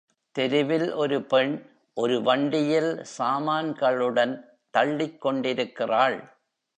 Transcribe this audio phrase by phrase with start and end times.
[0.35, 1.65] தெருவில் ஒரு பெண்
[1.93, 4.33] ஒரு வண்டியில் சாமான்களுடன்
[4.69, 6.17] தள்ளிக் கொண்டிருக்கிறாள்.